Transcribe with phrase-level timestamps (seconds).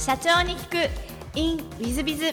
[0.00, 1.38] 社長に聞く。
[1.38, 2.32] In ウィズビズウ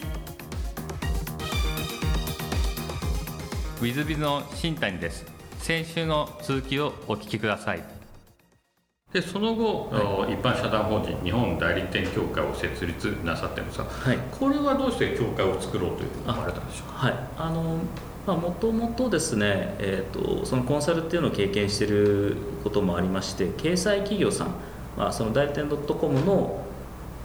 [3.82, 5.26] ィズビズの新谷です。
[5.58, 7.84] 先週の続きをお聞きください。
[9.12, 16.94] でその後、はい、一般社団法人日本代理店協会を設立なさってるんですが、はい、これはどうして協会を作ろうというふうに思われたんでしょうか？
[16.94, 17.14] はい。
[17.36, 17.80] あの
[18.34, 24.54] もともとですね、えーと、そのコンサルっていうのを経験していることもありまして掲載企業さん、
[24.96, 26.64] まあ、その代理店 .com の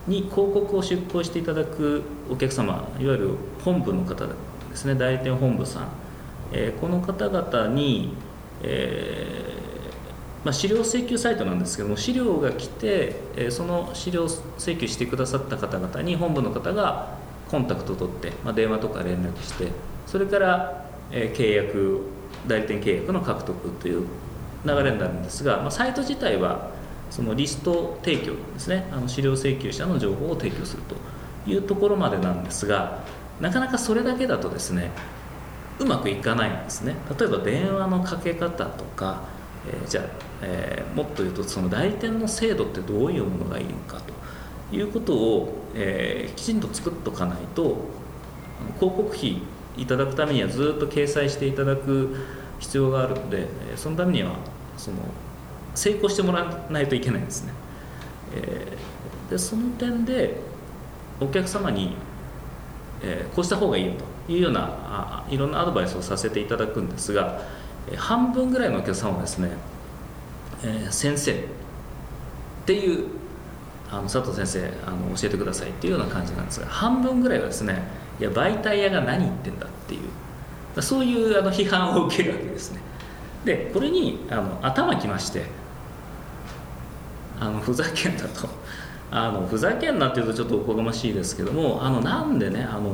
[0.07, 3.29] に広告を出稿していただくお客様いわゆる
[3.63, 4.33] 本部の方で
[4.75, 5.87] すね代理店本部さん、
[6.51, 8.13] えー、この方々に、
[8.61, 17.17] えー、まあ、資料請求サイトなんですけども資料が来て、えー、その資料請求してくださった方々に本部の方が
[17.49, 19.67] コンタクトを取って、まあ、電話とか連絡して
[20.05, 22.01] それから、え契約
[22.47, 24.07] 代理店契約の獲得という
[24.65, 26.71] 流れになるんですが、まあ、サイト自体は
[27.13, 28.87] そのリスト提供ですね。
[28.91, 30.95] あの資料請求者の情報を提供すると
[31.47, 33.03] いうところまでなんですが
[33.39, 34.89] なかなかそれだけだとですね
[35.77, 36.95] うまくいかないんですね。
[37.19, 39.25] 例えば電話のかけ方とか、
[39.71, 40.05] えー、じゃあ、
[40.41, 44.01] えー、もっと言うとその代理店の制度ってどういうものがいいのか
[44.71, 47.77] ということを、えー、きちんと作っとかないと
[48.79, 49.43] 広告費
[49.77, 52.15] いただくためにはずっと掲載していただく
[52.57, 54.35] 必要があるのでそのためには
[54.77, 54.97] その
[55.75, 57.53] 成功してもらわないといけないんですね、
[58.35, 60.39] えー、でその点で
[61.19, 61.95] お客様に、
[63.01, 63.93] えー、こうした方がいいよ
[64.27, 67.41] というようなあいろんなアドバイスをさせていただくんですが、
[67.97, 69.49] 半分ぐらいのお客様はですね、
[70.63, 71.35] えー、先生っ
[72.65, 73.07] ていう
[73.91, 77.83] あの佐藤先生あの教えてくださいっていうような感じなんですが半分ぐらいはですね
[78.19, 79.99] いや媒体屋が何言ってんだってい
[80.75, 82.79] うそういうあの批判を受けるわけですね。
[83.45, 85.43] でこれにあの頭きまして
[87.43, 88.47] あのふざけんなと。
[89.11, 92.89] あのふざけんなっていうとちょっとおこがましいですけどもあのなんでねあの、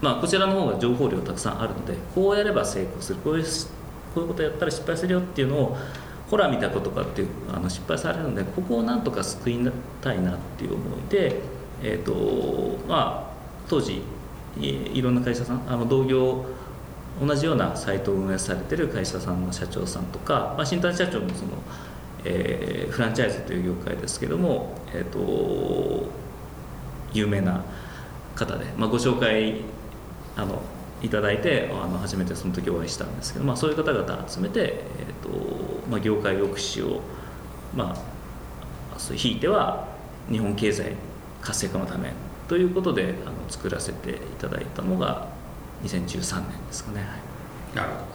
[0.00, 3.18] まあ、こちらの方が情報量たくさんあるのでこうやれば成功する。
[3.22, 5.76] こういうこういうことやったら失敗するよっていうのを
[6.30, 9.58] ほら見たことかっていうあの失敗されるのでここをなんとか救い
[10.00, 11.40] たいなっていう思いで、
[11.82, 14.02] えーとまあ、当時
[14.58, 16.46] いろんな会社さんあの同業
[17.20, 21.52] 同じようなサイトを運営されてる会社さんの社長さんとか、まあ、新谷社長もその
[22.28, 26.06] えー、フランチャイズという業界ですけども、えーと、
[27.12, 27.64] 有名な
[28.34, 29.60] 方で、まあ、ご紹介
[30.36, 30.60] あの
[31.02, 37.00] いただいてあの初めてその時お会いしたんですけど、まあ、そういう方々集めて、えーとまあ、業界抑止を、
[37.74, 39.88] まあ、引いては
[40.30, 40.92] 日本経済
[41.40, 42.12] 活性化のため
[42.48, 45.28] ということであの作らせていただいたのが
[45.84, 47.00] 2013年ですかね。
[47.00, 47.36] はい。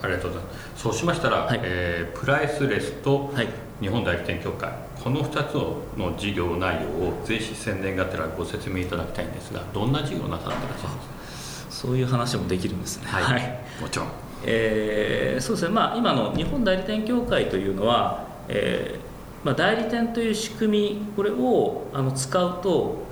[0.02, 0.82] ありがとうございます。
[0.82, 3.32] そうしましたら、はい、えー、プライスレスと
[3.82, 5.54] 日本代理店協会、はい、この2つ
[5.98, 11.66] の事業内容をぜひ宣伝がてらご説明いただきたいんですがどんな事業なさってらっしゃいます？
[11.66, 13.08] かそういう話もできるんですね。
[13.08, 14.08] はい、もちろん。
[14.44, 15.74] えー、そうですね。
[15.74, 23.02] まあ今の日本代理店協会というのは、えーまあ、代理店という仕組みこれをあの使うと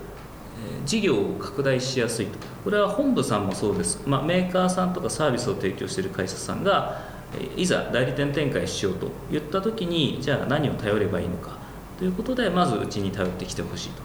[0.84, 2.38] 事業を拡大しやすいと。
[2.62, 7.09] これは本部さんもそうです、まあ、メーカーさんとかサービスを提供している会社さんが
[7.56, 11.58] いざ代理店展開しようと言った時にじゃあ何を頼ればいいのか
[11.98, 14.02] ということでまずうちに頼ってきてほしいと。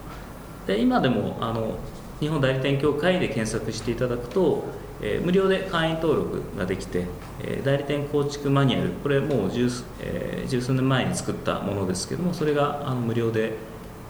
[0.68, 1.78] で今でもあの
[2.19, 4.64] 日本代理店協会で検索していただくと、
[5.02, 7.06] えー、無料で会員登録ができて、
[7.41, 9.69] えー、代理店構築マニュアルこれもう十,、
[10.00, 13.53] えー、十数年前に作ったものですけどもそれがあの無料で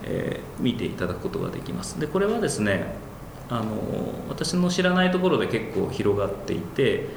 [0.05, 1.99] えー、見ていただくことができます。
[1.99, 2.95] でこれはですね
[3.49, 3.63] あの
[4.29, 7.07] 私の知らないところで結構広がっていて、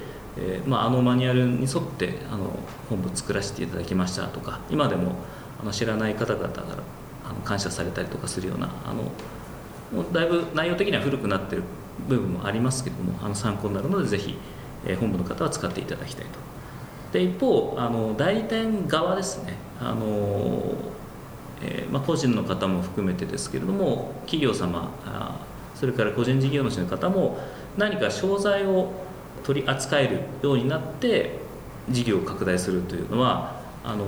[0.41, 2.57] えーまあ、あのマニュアルに沿ってあの
[2.89, 5.15] 本部作らせていただきましたとか今でも
[5.61, 6.63] あの知らない方々から
[7.25, 9.03] あの感謝されたりとかするようなあの
[9.91, 11.63] もうだいぶ内容的には古くなってる
[12.07, 14.37] 部分もありますけどもあの参考になるのでぜひ、
[14.85, 16.39] えー、本部の方は使っていただきたいと。
[17.11, 20.75] で一方あの代理店側ですねあの
[21.61, 24.89] えーまあ、個人の方も含めてですけれども企業様
[25.75, 27.37] それから個人事業主の方も
[27.77, 28.91] 何か商材を
[29.43, 31.39] 取り扱えるようになって
[31.89, 34.05] 事業を拡大するというのはあの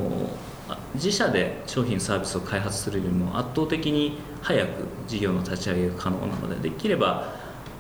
[0.96, 4.70] 自社で商品サービスを開発するよりも圧倒的に早く
[5.08, 7.34] 事業の立ち上げが可能なのでできれば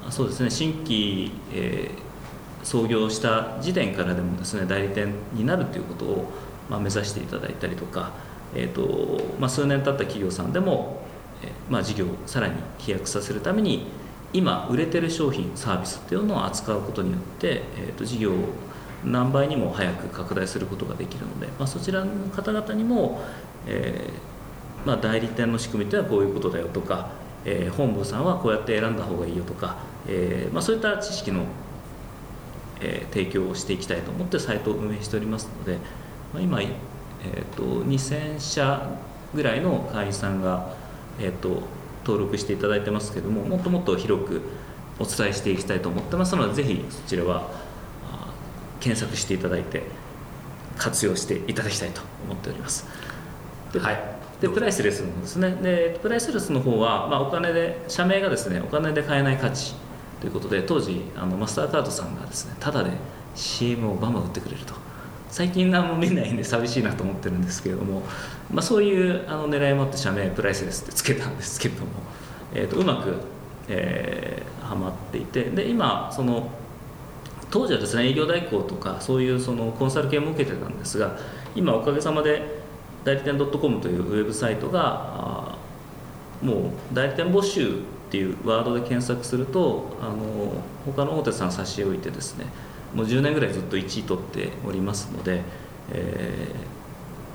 [0.09, 6.31] そうですね新規、えー、創業した時点からでもですね代理店になるということを、
[6.69, 8.12] まあ、目指していただいたりとか
[8.53, 11.01] えーとまあ、数年経った企業さんでも、
[11.44, 13.88] えーまあ、事業をさらに飛躍させるために
[14.33, 18.36] 今売れてる商品サービスっていうのを扱うことによって、えーと、事業を
[19.04, 23.22] 何倍にも早く拡大することができるので、まあ、そちらの方々にも、
[23.68, 27.10] えーまあ、代理店の仕組みっていうのはこういうことだよとか、
[27.45, 31.44] えー、本部さんはこうやって選んだ方がいいよとか、えーまあ、そういった知識の、
[32.80, 35.77] え、提供をしていきたいと思ってサイトを運営しておりますので、
[36.34, 38.89] まあ、今、えーと、2000社
[39.34, 40.74] ぐらいの会員さんが、
[41.19, 41.63] えーと、
[42.12, 44.42] 登録していただいてますけどももっともっと広く
[45.00, 47.50] お伝えしていきたいと思ってますのでぜひそちらは
[48.81, 49.84] 検索していただいて
[50.78, 52.88] 活用していただきたいと思っております。
[53.80, 54.00] はい。
[54.42, 55.52] でプライスレスのですね。
[55.62, 59.75] でプライスレスの方は、まあ、お金で社名がですねお金で買えない価値
[60.19, 62.92] ということで当時あのマスターカードさんがですねただで
[63.36, 64.74] CM をバンバン売ってくれると
[65.31, 68.04] 最近何も見ないんで寂しいなと思ってるんですけれども、
[68.51, 71.92] まあ、そういうあの狙いもあって社名プライスレスってつけたんですけれども、
[72.54, 73.16] えーと、うまく、
[73.69, 76.50] えー、はまっていてで今その
[77.50, 81.18] 当時はですね営業代行とかそういうそのコンサル系も受けてたんですが
[81.56, 82.62] 今おかげさまで
[83.06, 85.57] 代理店 .com というウェブサイトが
[86.42, 86.60] もう
[86.94, 87.74] 代理店募集っ
[88.12, 92.48] ていうワードで検索するとあの他の大手さん差し置いてですね
[92.93, 95.41] もう10年ぐらいずっと1位取っておりますので、
[95.91, 96.47] え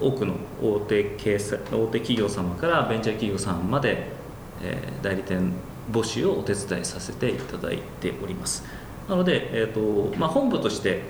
[0.01, 1.61] ー、多くの大手大手
[2.01, 4.07] 企業様からベンチャー企業さんまで、
[4.63, 5.53] えー、代理店
[5.91, 8.65] 募集をお手伝いさせていただいております。
[9.09, 9.73] なので、えー
[10.11, 11.03] とまあ、本部として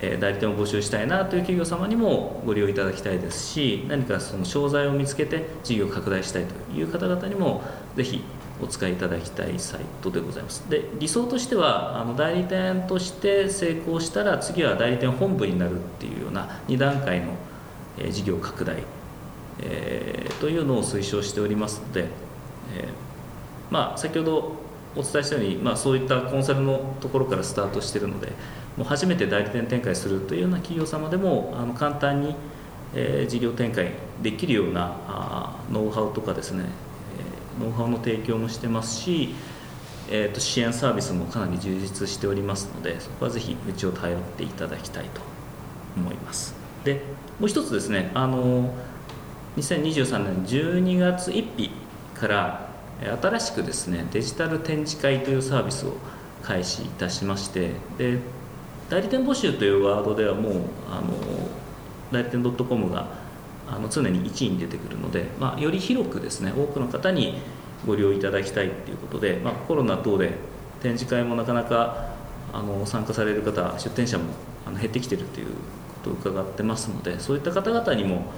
[0.00, 7.62] え代理店を募集したいなという企業様にもご利用いただきたいですし何かその商材を見つけて事業を拡大したいという方々にも
[7.96, 8.22] ぜひ
[8.62, 10.68] お使いいただきたいサイトでございます。
[10.70, 17.34] で理想としてはあの代理店として成功したら次は代理店本部になるっていうような2段階の、
[17.98, 18.82] え事業拡大、
[19.60, 22.06] えー、というのを推奨しておりますので、
[22.76, 22.88] えー、
[23.70, 24.52] まあ、先ほど
[24.96, 28.28] お伝えしたように、まあ、そういったコンサルのところからスタートしてるので
[28.76, 32.34] もう初めて代理店展開するというような企業様でもあの簡単に、
[32.94, 33.92] え、事業展開
[34.22, 36.64] できるようなあノウハウとかですね、
[37.60, 39.34] ノウハウの提供もしてますし、
[40.10, 45.20] えーと、支援サービスもかなり充実しておりますのでそこはぜひうちを頼っていただきたいと
[45.96, 46.54] 思います。
[46.84, 47.02] で
[47.40, 48.74] もう一つですねあの
[49.56, 51.70] 2023年12月1日
[52.14, 52.68] から
[53.20, 55.94] 新しくですねデジタル展示会というサービスを
[56.42, 58.18] 開始いたしましてで
[58.90, 60.54] 代理店募集というワードではもう
[60.90, 61.04] あの
[62.12, 63.23] 代理店 .com が
[63.68, 67.38] あの常に1位に出てくるので、まあ、より広くですね多くの方に
[67.86, 70.32] ご利用いただきたいということで、まあ、コロナ等で
[70.82, 72.14] 展示会もなかなか
[72.52, 74.24] あの参加される方出店者も
[74.66, 75.52] あの減ってきてるというこ
[76.04, 78.32] とを伺ってますのでそういった方々にも、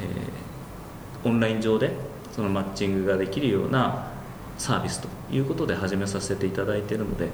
[0.00, 1.92] えー、オンライン上で
[2.32, 4.10] そのマッチングができるような
[4.58, 7.28] サービスということで始めさせていただいているので、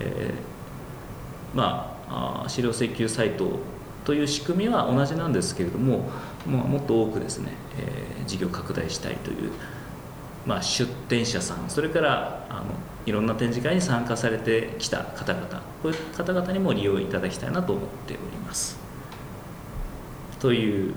[0.00, 3.58] えー、まあ資料請求サイト
[4.04, 6.10] という仕組みは同じなんですけれども、
[6.46, 9.52] まあ、もっと多くですね、えー、事業拡大したいという、
[10.46, 12.64] まあ、出店者さんそれからあの
[13.06, 15.46] いろんな展示会に参加されてきた方々
[15.82, 18.78] こういう方々にも利用いただきたいなと思っております。
[20.40, 20.94] という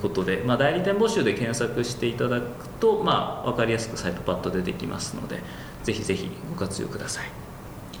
[0.00, 5.42] ことで、まあ、代理店募集で検索していただくと、まあ、分かりやすくサイトパッと出てきますので
[5.82, 7.48] ぜひぜひご活用ください。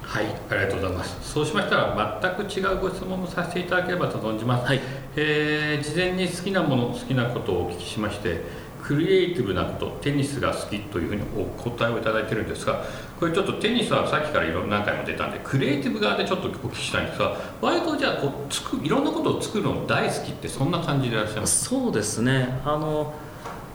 [0.08, 4.80] はいありがとうございますそうしましたら全く違うご質問もさせていただければと存じます、はい、
[5.20, 8.40] えー、事前に好きなもの好きなことをお聞きしまして
[8.80, 12.84] クリエイティブなことテニスが好きというふうにお答えをいただいてるんですが
[13.18, 21.64] これちょっとテニスはさっきからいろんな何回も出たんでクリエイティブ側でちょっとお聞きしたいんですが割とじゃあこうつくいろんなことを作るの大好きってそんな感じでいらっしゃいます？
[21.64, 22.60] そうですね。
[22.64, 23.12] あの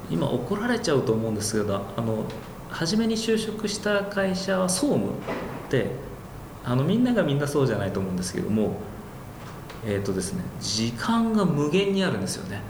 [0.10, 2.24] 今怒られちゃうと思うんですけどあの
[2.70, 5.12] 初めに就職した会社は総務
[5.70, 5.92] で
[6.64, 8.78] あのみんながみんなそうじゃないと思うんですけども
[9.86, 12.62] え、ー、とですね時間が無限にあるんですよね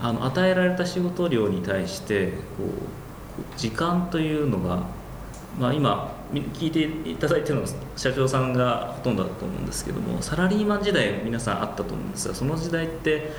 [0.00, 4.82] あの与えられた仕事量に対してこう時間というのが、
[5.58, 13.30] まあ、今聞いていただいてるのは社長さんがほとんどだと思うんですけどもサラリーマン時代皆さんあったと思うんですがその時代って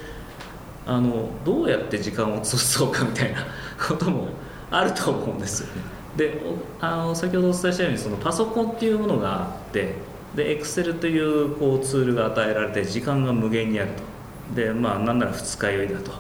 [0.86, 3.46] あのどうやって時間を潰そうかみたいな
[3.86, 4.30] ことも
[4.72, 5.82] あると思うんですよね。
[6.16, 6.42] で
[6.80, 9.96] あの先ほどお伝えしたようにそのパソコンっていうものがあって
[10.38, 14.56] でエクセルというこうツールが与えられて時間が無限にあると。
[14.56, 16.12] でまあなんなら二日酔いだと。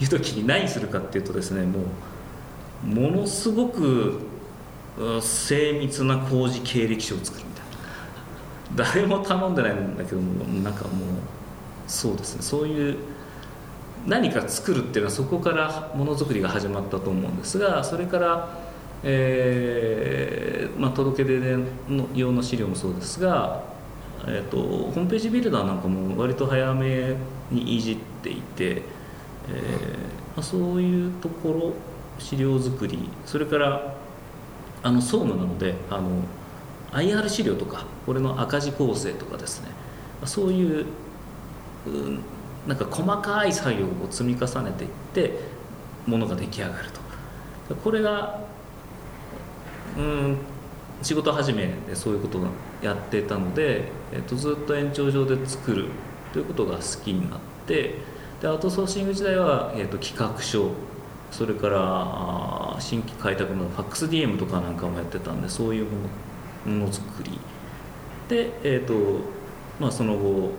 [0.00, 1.80] いう時に何するかっていうとですねも
[2.84, 4.20] うものすごく
[5.20, 8.94] 精密な工事経歴書を作るみたいな。
[8.94, 10.90] 誰も頼んでないんだけどもなんかもう
[11.86, 12.42] そうですね。
[12.42, 12.96] そういう
[14.06, 18.69] 何か作るっていうのはそこからものづくりが始まったと思うんですがそれから
[19.02, 21.56] えーまあ、届け出
[21.88, 23.62] の用の資料もそうですが、
[24.26, 27.16] えーと、ホームページビルダーなんかも割と早め
[27.50, 28.82] にいじっていて、えー
[30.36, 31.72] まあ、そういうところ
[32.18, 33.94] 資料作りそれから
[34.82, 36.22] あの総務なのであの
[36.92, 39.68] IR 資料とかこれの赤字構成とかですね。
[40.24, 40.86] そういう
[41.86, 42.20] うん
[42.66, 45.40] なんか細かい作業を積み重ねていって
[46.06, 46.90] ものが出来上がる
[47.68, 47.74] と。
[47.76, 48.40] これが
[49.96, 50.36] うん。
[51.02, 52.46] 仕事始めでそういうことを
[52.82, 55.86] やってたので、えっと、ずっと延長上で作る
[56.32, 57.94] ということが好きになって
[58.40, 60.72] でアウトソーシング時代は、えっと、企画書
[61.30, 65.90] それからあ新規開拓の FAXDM とかなんかもやってたんでそういうも
[66.66, 67.38] のものづくり。
[68.28, 68.94] で、えっと
[69.78, 70.52] まあ、その後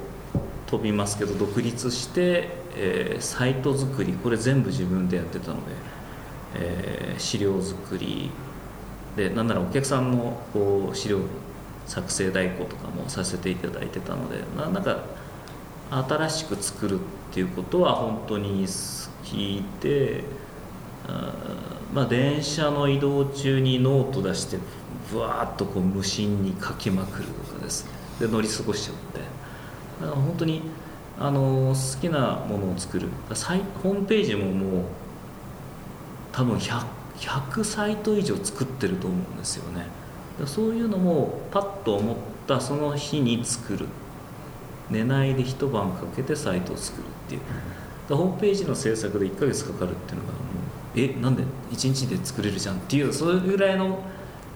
[0.66, 5.62] 飛びますけど独立して、えー、サイト作りこれ全部自分でやってたので、
[6.56, 8.32] えー、資料作り
[9.16, 11.20] でなんならお客さんのこう資料
[11.86, 15.00] 作成代行とかもさせていただいてたのでなんか
[15.90, 17.04] 新しく作るっ
[17.34, 20.24] ていうことは本当に好きで
[21.08, 21.34] あ
[21.94, 24.58] まあ電車の移動中にノート出して
[25.12, 27.92] ぶわーっとこう無心に書きまくるとかですね。
[28.22, 29.20] で乗り過ごしちゃって。
[30.00, 30.62] だから本当に
[31.20, 33.10] あの好きなものを作る。
[33.28, 34.84] ホームページももう
[36.32, 36.86] 多分100
[37.22, 39.86] 100サイト以上作ってると思うんですよね。
[40.46, 42.16] そういうのもパッと思っ
[42.48, 43.88] たその日に作る。
[44.90, 47.42] 寝ないで一晩かけてサイトを作るっていう。
[48.16, 54.00] ホームページの制作で1ヶ月かかるっていうのがもうえなんで1日で作れるじゃんっていうそういうぐらいの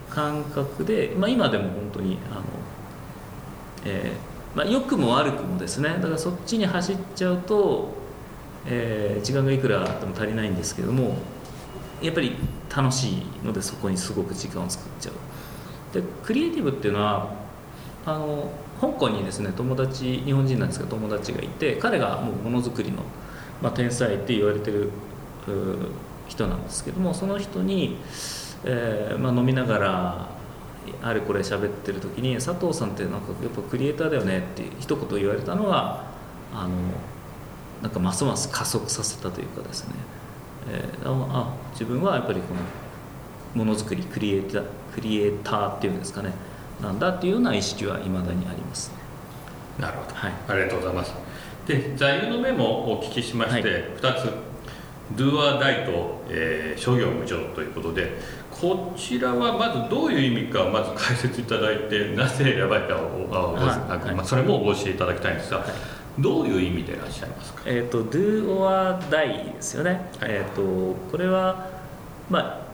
[0.10, 2.42] 感覚で、まあ、今でも本当にあの、
[3.86, 5.90] えーまあ、良くも悪くもですね。
[5.90, 7.94] だからそっちに走っちゃうと、
[8.66, 11.18] えー、時間がいくらあっても足りないんですけども
[12.02, 12.36] やっぱり
[12.76, 15.14] 楽しいのでそこにすごく時間を作っちゃう。
[15.94, 17.30] でクリエイティブっていうのは
[18.06, 23.04] あの香港にですね友達日本人なんですけど友達がいて彼がもうものづくりの、
[23.62, 24.92] まあ、天才って言われてる
[26.28, 27.98] 人なんですけどもその人に、
[28.66, 30.30] えーまあ、飲みながら
[31.02, 36.04] あれこれ喋ってる時に「佐藤さんってなんかやっぱクリエイターだよね」って一言言われたのが
[36.54, 36.70] あの
[37.82, 39.96] なんかますます加速させたというかですね。
[40.68, 42.48] えー、あ自分はやっぱりこ
[43.56, 46.32] のものづくりクリエイタークリエイターっていうんですかね。
[46.82, 48.96] なんだっていうような意識はいまだにあります、ね、
[49.80, 51.14] なるほど、はい、ありがとうございます。
[51.66, 54.30] で座右の銘もお聞きしまして、はい、2つ
[55.16, 58.18] 「Do or Die と」えー「諸行無常」ということで
[58.52, 65.68] こちらはまずどういう意味かまず解説いただいてなぜ選ばれたかを、はい、まあ、それもお教えいただきたいんですが、はい
[66.20, 67.64] どういう意味でいらっしゃいますか？
[67.66, 71.70] えっ、ー、と do or die ですよね、はい、えっ、ー、とこれは
[72.30, 72.66] まあ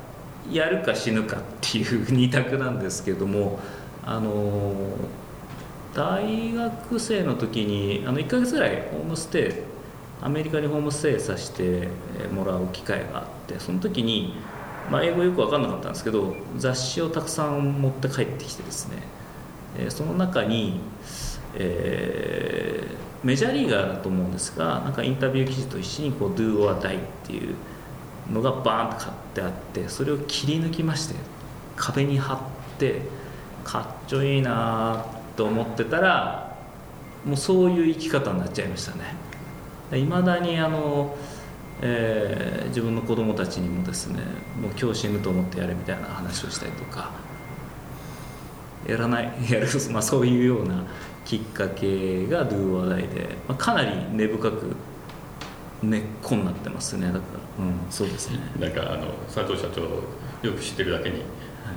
[0.51, 3.60] やるか死ぬかっていう二択なんですけども
[4.03, 4.74] あの
[5.93, 9.53] 大学生の時にあの1か月ぐらいホームステイ
[10.24, 11.88] アメリカにホームステイさせて
[12.33, 14.36] もらう機会があってその時に、
[14.89, 18.98] まあ、英語よく分かんなかったんですけど雑誌をたくさん持って帰ってきてですね。
[19.89, 20.81] その中に、
[21.55, 27.56] えーメジャーリーガーだと思うんですがなんかインタビュー記事と一緒にこう「Do or Die」っていう
[28.32, 31.16] のがバーンと買ってあってそれを切り抜きまして
[31.75, 32.40] 壁に貼っ
[32.78, 33.01] て
[33.63, 36.58] かっちょいいなと思ってたら
[37.25, 39.16] もうそういう生き方になっちゃいましたね。
[40.00, 41.16] いまだにあの、
[41.82, 44.20] えー、自分の子供たちにもですね
[44.60, 47.12] もう今日死ぬと思ってやれみたいな話をしたりとか
[48.88, 50.86] やらないやる、まあ、そういうような
[51.25, 54.75] きっかけが Do or Die で、まあ、かなり根深く
[55.84, 58.40] 根っこになってますねだから、うん、そうですね。
[58.60, 59.82] なんかあの佐藤社長
[60.48, 61.24] よく知ってるだけに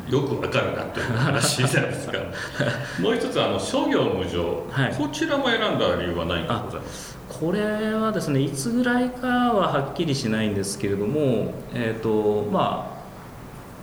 [0.09, 2.19] よくわかるなっていう話なんですが
[3.01, 7.17] もう一つあの諸行無常、はい、こちらも選んだ理由は何かございます？
[7.29, 12.91] これはですねいつぐらいかははっきりしないんですけれどもえっ、ー、とま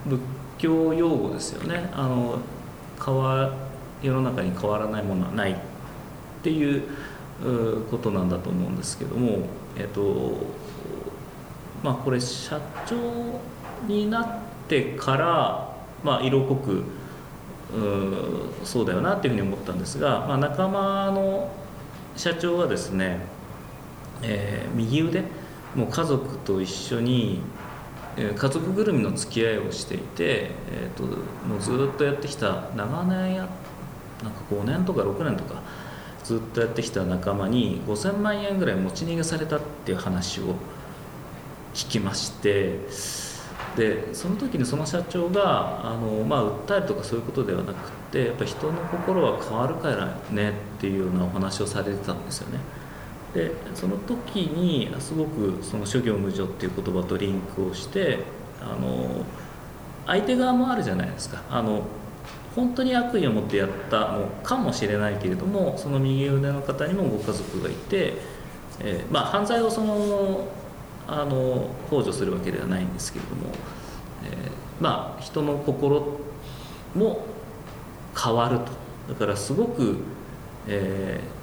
[0.05, 0.19] あ仏
[0.59, 1.89] 教用語ですよね。
[1.93, 2.37] あの
[3.03, 3.51] 変わ
[4.01, 5.55] 世の中に変わらないものはないっ
[6.43, 6.83] ていう
[7.89, 10.37] ことなんだと思うんですけども、えっと
[11.83, 13.39] まあ、これ社長
[13.87, 14.27] になっ
[14.67, 16.83] てから、まあ、色濃く
[17.73, 21.51] うそうだよなっていうふうに思ったんですが、まあ、仲間の
[22.15, 23.19] 社長はですね、
[24.21, 25.23] えー、右腕
[25.75, 27.41] もう家族と一緒に
[28.17, 31.03] 家族ぐるみの付き合いをしていて、えーと、
[31.47, 33.47] もうずっとやってきた長年やっ
[34.23, 35.61] なんか5年とか6年とか
[36.23, 40.55] ずっとやってきた仲間に5000万円ぐらい持ち逃げされたっていう話を
[41.73, 42.79] 聞きまして
[43.75, 52.59] でその時にその社長があの、まあ、訴えるとかそういうことではなくてやっぱ人の心は変わるからねっていうようなお話をされてたんですよね。
[53.33, 58.19] でその時にすごくその諸行無常っていう言葉とリンクをして
[58.61, 59.25] あの
[60.05, 61.83] 相手側もあるじゃないですかあの
[62.55, 68.15] 本当に悪意を持ってやったのかもしれないけれどもその右腕の方にもご家族がいて、
[68.79, 70.47] えーまあ、犯罪をその
[71.07, 73.53] あの幇助するわけではないんですけれども、
[74.25, 76.19] えーまあ、人の心
[76.95, 77.25] も
[78.15, 78.71] 変わると。
[79.13, 79.97] だからすごく、
[80.67, 81.41] えー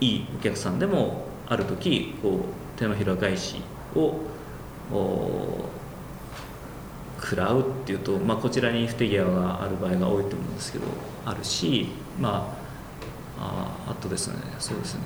[0.00, 3.62] いいお客さんでもある時こう手のひら返し
[3.94, 4.14] を
[7.20, 10.86] 食らうっていうと、まあ、こちらに不手際がある場合が多いと思うんですけど
[11.26, 12.56] あるし、ま
[13.38, 15.02] あ、あとですねそうですね。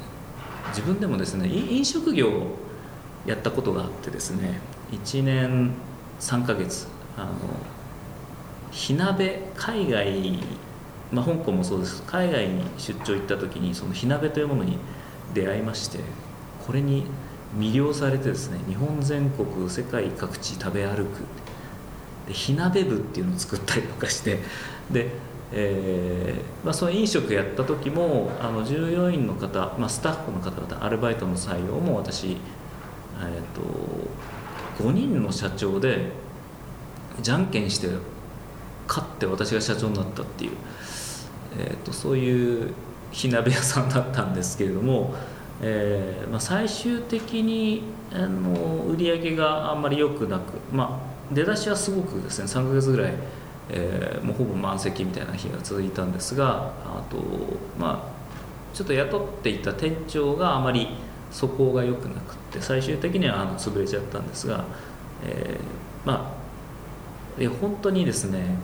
[0.68, 2.56] 自分でもですね飲食業を
[3.26, 4.60] やったことがあってですね
[4.92, 5.72] 1年
[6.20, 7.30] 3ヶ月あの
[8.70, 10.38] 火鍋海外、
[11.12, 12.02] まあ、香港もそうです。
[12.04, 14.78] 海外に出張行った時にその火鍋というものに
[15.32, 15.98] 出会いまして
[16.66, 17.04] これに
[17.56, 21.22] 魅了されてですね日本全国世界各地食べ歩く
[22.26, 24.38] で火鍋部っていうのを作ったりとかして
[24.90, 25.10] で、
[25.52, 36.10] えーまあ、その飲食やった時もあの従業員の方、まあ、スタッフの方々アルバイトの採用も私、えー、と5人の社長で
[37.20, 37.88] じゃんけんして
[38.88, 40.52] 勝って私が社長になったっていう、
[41.58, 42.74] えー、とそういう
[43.12, 45.14] 火鍋屋さんだったんですけれども、
[45.62, 53.14] えーまあ、最終的にあの売り上げがあんまり良くなく、まあ、出だしはすごくですね3ヶ月ぐらい、
[53.70, 57.16] えーもうほぼ満席みたいな日が続いたんですがあと
[57.78, 60.88] まあちょっと雇っていた店長があまり
[61.30, 64.64] 素行が良くなくって最終的にはあの潰れちゃったんですが、
[65.26, 66.34] えーま
[67.38, 68.56] あいや本当にですね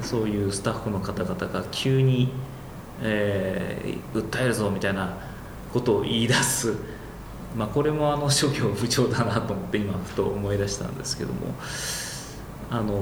[0.00, 2.32] そういうスタッフの方々が急に、
[3.02, 5.16] えー訴えるぞみたいな
[5.72, 6.74] ことを言い出す、
[7.58, 11.54] まあ、これもあの諸行不調だなと思って今ふと思い出したんですけども。
[12.70, 13.00] あの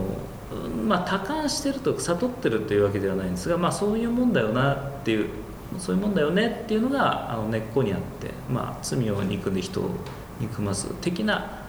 [0.87, 5.29] まあ多感してると悟ってるというわけではないんですが、まあ、そういうもんだよなっていう
[5.79, 9.91] そういうもんだよねっていうのがあの根っこにあって、まあ、罪を憎んで人を
[10.41, 11.65] 憎まず的な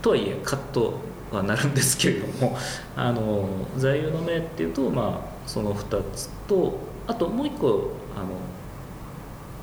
[0.00, 0.94] とはいえカット
[1.30, 2.56] はなるんですけれども
[2.96, 8.28] あの座右の銘っていうと、まあ、その2つとあともう一個あの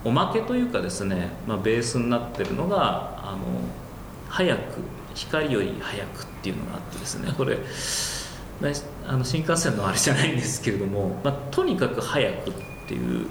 [0.08, 3.40] おまけというかですね、まあ、ベースになってるのがあの
[4.30, 4.62] 早く
[5.14, 7.58] 光より早くっていうのがあってですねこれ
[9.06, 12.54] あの新幹線のあれじゃないんですけれども、まあ、とにかく早くっ
[12.88, 13.28] ていう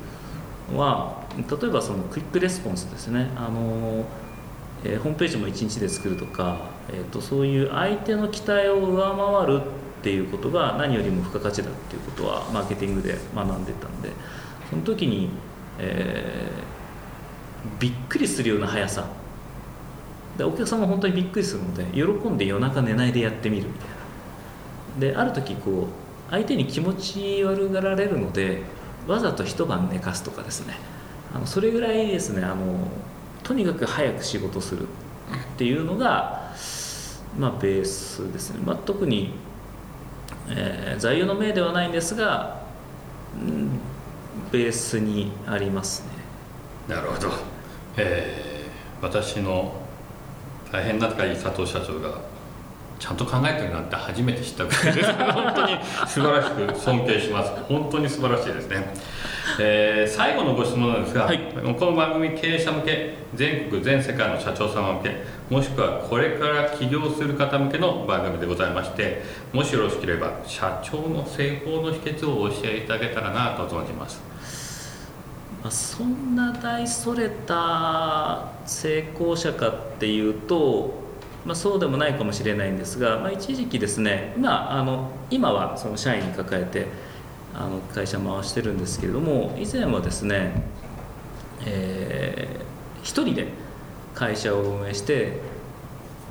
[0.70, 4.04] のは例えばそのクイックレスポンスですねあの、
[4.84, 6.58] えーホームページも1日で作るとか、
[6.90, 14.10] えー、とそういう相手の期待を上回るっていうことが何よりも付加価値だっていうことはマーケティングで学んでたんで
[14.68, 15.30] その時に、
[15.78, 16.66] えー
[17.80, 19.06] びっくりするような速さ。
[20.38, 25.12] でお客さんも本当にびっくりするので喜んで夜中寝ないでやってみるみたいな。
[25.12, 28.62] である時こう相手に気持ち悪がられるので
[29.06, 30.74] わざと一晩寝かすとかですね。
[31.34, 32.88] あのそれぐらいですねあの
[33.42, 34.86] とにかく早く仕事するっ
[35.56, 36.52] ていうのが、
[37.38, 39.32] まあ、ベースですね、まあ、特に、
[40.48, 42.62] えー座右の銘ではないんですが、
[43.34, 43.80] うん
[44.52, 46.94] ベースにありますね。
[46.94, 47.30] なるほど、
[47.96, 48.46] えー
[49.02, 49.74] 私の
[50.72, 52.18] 大変仲いい佐藤社長が
[52.98, 55.12] ちゃんと考えてるなんて初めて知ったぐらいです。
[55.32, 57.52] 本当に素晴らしく尊敬します。
[57.68, 58.88] 本当に素晴らしいですね、
[59.61, 61.38] えー最後のご質問なんですが、はい。
[61.78, 65.16] この番組経営者向け全国全世界の社長様向け
[65.50, 74.22] もしくはこれから起業する方向けの番組でございましてもしよろしければ社長の成功の秘訣をお教えいただけたらなと存じます
[75.66, 80.94] まあ、そんな大それた成功者かっていうと、
[81.44, 86.87] まあ、そうでもないかもしれないんですが、まあ、一時期ですね、まあ、あの今はその社員に抱えて
[87.52, 90.62] あの会社回してるんですけれども以前はですね、
[91.66, 92.66] えー
[93.02, 93.48] 一人で
[94.14, 95.38] 会社を運営して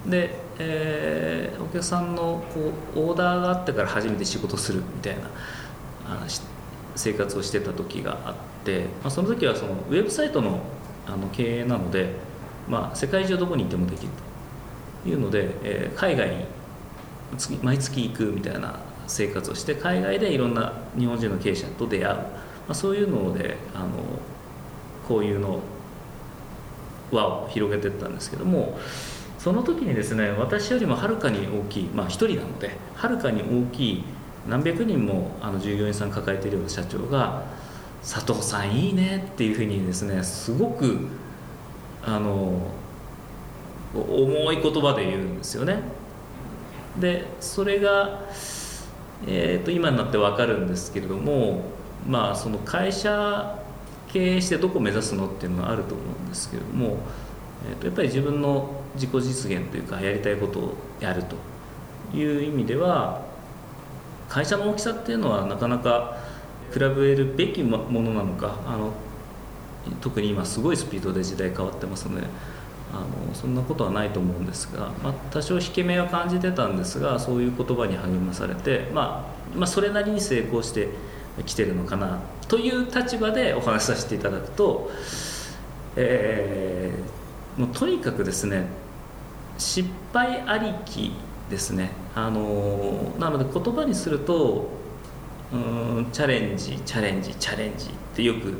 [0.06, 5.30] で、えーお客さんのこうオーダーがあってから初めて仕事するみたいな
[6.08, 6.26] あ
[6.96, 10.60] 生活をしてた時があって、まあ、その時はそのウェブサイトの
[11.08, 12.10] あの経営なので、
[12.68, 14.10] まあ、世界中どこに行ってもできる
[15.04, 16.46] というので、えー海外に
[17.62, 22.24] 毎月行くみたいな生活をして海外でいろんな日本人の経営者と出会う、ま
[22.70, 23.90] あ、そういうのであの
[25.08, 25.60] こういうの
[27.12, 28.78] 輪を広げてったんですけども
[29.38, 34.04] その時にですね私よりもはるかに大きいまあ一人なのではるかに大きい
[34.48, 37.44] 何百人もあの従業員さん抱えているような社長が
[38.02, 41.08] 「佐藤さんいいね」っていうふうにですねすごく
[42.04, 42.62] あの
[43.94, 45.80] 重い言葉で言うんですよね。
[47.00, 48.22] でそれが、
[49.28, 51.64] えー、と今になって分かるんですけれども
[52.08, 53.60] まあその会社
[54.08, 56.98] 経営してどこを目指すのっていうのはあると思うんですけれども、
[57.70, 61.36] えー、とやっぱり自分の自己実現というかやりたいことをやると
[62.16, 63.22] いう意味では
[64.30, 66.18] 会社の大きさっていうのはなかなか
[66.74, 68.92] 比べるべきものなのかあの
[70.02, 72.28] 特に今すごいスピードで時代変わってますので
[72.92, 80.90] あのそんなことはないと思うんですが、まあ、多少引け目は感じてたんですがそういう言葉に励まされて、まあ、まあそれなりに成功して
[81.46, 84.92] きてるのかなという立場でお話しさせていただくと、
[85.96, 88.66] えー、もうとにかくですね
[89.58, 91.12] 失敗ありき
[91.50, 91.92] ですね。
[92.16, 94.70] あのなので言葉にすると
[95.54, 95.56] う
[96.02, 98.54] んチャレンジチャレンジチャレンジってよく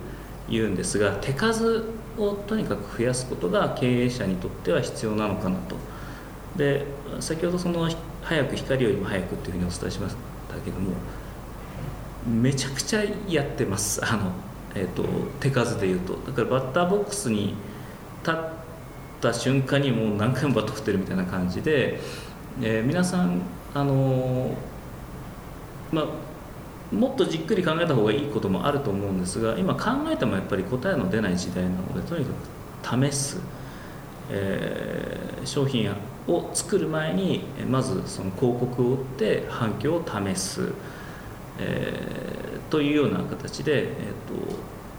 [0.50, 1.86] 言うんですが手数
[2.18, 5.76] をとにかく増やすことが経営者にとっては必要なのかなと。
[6.56, 6.86] で
[7.20, 7.90] 先ほどその
[8.22, 10.16] 早く光よりも早くっていうふうにお伝えしまし
[10.48, 10.92] たけども
[12.26, 14.02] めちゃくちゃやってます。
[14.06, 14.32] あの、
[14.74, 15.04] えーと、
[15.40, 16.14] 手数でいうと。
[16.26, 17.56] だからバッターボックスに
[18.26, 18.36] 立っ
[19.22, 22.00] た瞬間にもう何回もバット振ってるみたいな感じで、
[22.62, 23.42] えー、皆さん
[23.74, 24.56] あの
[25.92, 26.06] まあ
[26.96, 32.32] もっとじっくり考えた方がいいこともあると思うんですが今考えてもやっぱり答えの出ない時代なのでとにか
[32.98, 33.40] く試す、
[34.30, 35.92] えー、商品
[36.28, 40.72] を作る前にまずその広告を打って反響を試す、
[41.60, 43.94] えー、というような形で、えーと、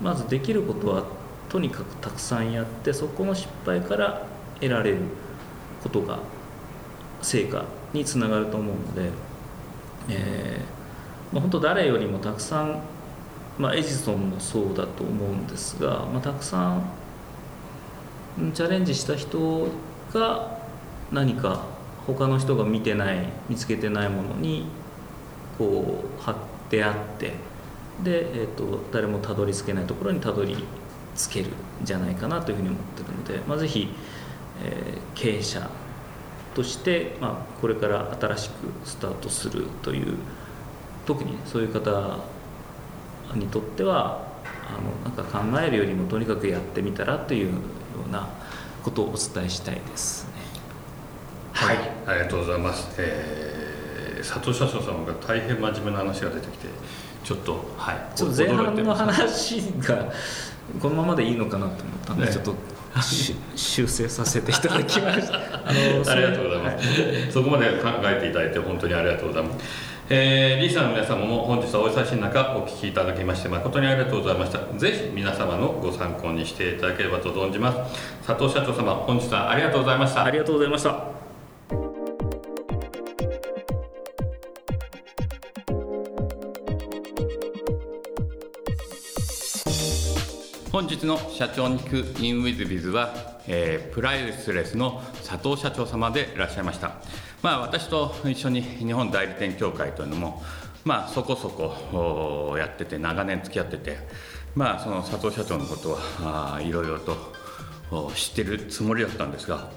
[0.03, 1.05] まずできることは
[1.49, 4.27] とにかくたくさんやってそこの失敗から
[4.61, 4.99] 得られる
[5.83, 6.19] ことが
[7.23, 9.11] 成果につながると思うので、
[10.09, 12.81] えーまあ、本当誰よりもたくさん、
[13.59, 16.83] まあ、エジソンもそうだと思うんですが、まあ、たくさん
[18.53, 19.69] チャレンジした人
[20.13, 20.59] が
[21.11, 21.65] 何か
[22.07, 24.67] 他の人が見てない見つけてないものに
[25.59, 26.37] こう貼っ
[26.69, 27.33] てあって
[28.03, 30.57] で、えーと、誰もたどり着けないところにたどり
[31.17, 31.51] 着けるん
[31.83, 33.89] じゃないかなというふうに思ってるので、まあ、ぜひ、
[34.63, 35.69] えー、経営者
[36.57, 38.55] として、まあ、これから新しく
[38.87, 40.17] スタートするという
[41.05, 42.17] 特にそういう方
[43.35, 44.27] にとっては
[44.67, 47.59] あのなんか考えるよりもとにかくやってみたらというよ
[48.09, 48.27] うな
[48.83, 50.33] ことをお伝えしたいですね。
[51.53, 52.89] はい、ありがとうございます。
[52.99, 56.69] えー、佐藤社長様が大変真面目な話が出てきて、
[57.23, 60.11] ちょっとはいちょっと前半の話が
[60.81, 62.55] このままでいいのかなと思ったんで、ね、ちょっと
[63.55, 65.35] 修正させていただきました。
[65.67, 69.97] あのありがとうございます、はい、そこまで考えていただいて本当にありがとうございます。
[70.09, 74.61] えー、リーサーの皆様も本日はお忙しい中お聞きいただきまして誠にありがとうございました。
[74.79, 78.25] ぜひ皆様のご参考にしていただければと存じます。
[78.25, 80.25] 佐藤社長様本日はありがとうございました。
[80.25, 81.26] ありがとうございました
[90.77, 96.97] 本日の社長に聞く in with biz は、えー、プライスレスの佐藤社長様でいらっしゃいました。
[97.41, 100.43] まあ、私と一緒に日本代理店協会というのも、
[100.85, 103.97] まあ、そこそこやってて長年付き合ってて、
[104.55, 109.71] まあ、その佐藤社長のことはいろいろと知ってるつもりだったんですが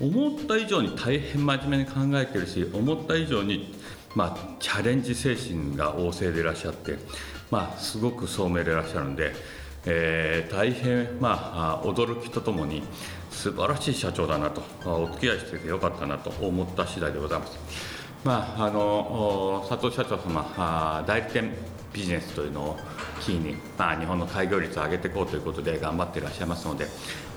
[0.00, 3.74] 思った以上に大変真面目に考えてるし思った以上に、
[4.14, 6.96] まあ、チャレンジ精神が旺盛でいらっしゃって、
[7.50, 9.34] まあ、すごく聡明でいらっしゃるんで、
[9.86, 12.82] えー、大変、まあ、驚きとともに
[13.30, 17.58] 素晴らしい社長だなとお付き合いしててよかったなと思った次第でございます。
[18.24, 21.52] まあ、あの佐藤社長様代理店
[21.92, 22.76] ビジネスというのを
[23.20, 26.86] キーに、まあ、日本の開業率を上げていこうということで頑張っていらっしゃいますので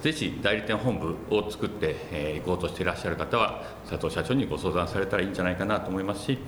[0.01, 6.39] ぜひ代理店本部を作ってい、えー、こうとしていらっしゃる方は佐藤社長にご相談されたらいいんじゃないかなと思いますし、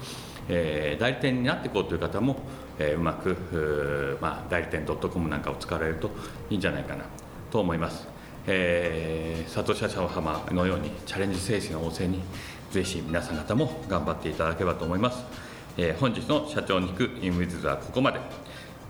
[0.49, 2.37] えー、代理店になっていこうという方も、
[2.81, 6.09] えー、うまくまあ、代理店 .com なんかを使われると
[6.49, 7.05] いいんじゃないかな
[7.51, 8.07] と思います。
[8.47, 12.23] えー、佐藤社長浜のようにチャレンジ精神旺盛に
[12.71, 15.23] ぜひ皆さん方も頑張っていただければと思います、
[15.77, 18.19] えー、本日の社長に行くインウィズはここまで。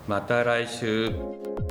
[0.08, 1.71] また来週。